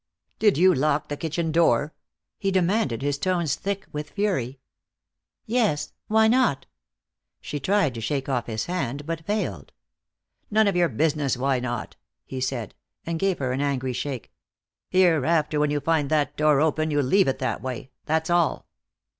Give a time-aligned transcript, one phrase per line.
[0.39, 1.93] "Did you lock the kitchen door?"
[2.39, 4.59] he demanded, his tones thick with fury.
[5.45, 5.93] "Yes.
[6.07, 6.65] Why not?"
[7.39, 9.71] She tried to shake off his hand, but failed.
[10.49, 12.73] "None of your business why not," he said,
[13.05, 14.31] and gave her an angry shake.
[14.89, 17.91] "Hereafter, when you find that door open, you leave it that way.
[18.05, 18.65] That's all."